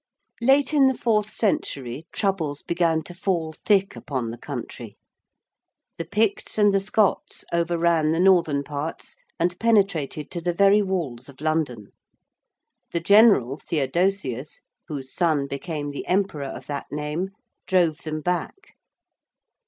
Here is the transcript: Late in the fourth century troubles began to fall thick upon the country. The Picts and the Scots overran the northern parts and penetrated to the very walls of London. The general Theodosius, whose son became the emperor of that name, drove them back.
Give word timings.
Late 0.41 0.73
in 0.73 0.87
the 0.87 0.95
fourth 0.97 1.29
century 1.29 2.07
troubles 2.11 2.63
began 2.63 3.03
to 3.03 3.13
fall 3.13 3.53
thick 3.53 3.95
upon 3.95 4.31
the 4.31 4.37
country. 4.39 4.97
The 5.99 6.05
Picts 6.05 6.57
and 6.57 6.73
the 6.73 6.79
Scots 6.79 7.45
overran 7.53 8.11
the 8.11 8.19
northern 8.19 8.63
parts 8.63 9.15
and 9.39 9.59
penetrated 9.59 10.31
to 10.31 10.41
the 10.41 10.53
very 10.53 10.81
walls 10.81 11.29
of 11.29 11.39
London. 11.39 11.89
The 12.93 12.99
general 12.99 13.57
Theodosius, 13.57 14.61
whose 14.87 15.13
son 15.13 15.45
became 15.45 15.91
the 15.91 16.07
emperor 16.07 16.45
of 16.45 16.65
that 16.65 16.87
name, 16.91 17.29
drove 17.67 17.99
them 17.99 18.21
back. 18.21 18.73